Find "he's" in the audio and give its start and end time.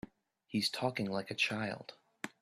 0.47-0.71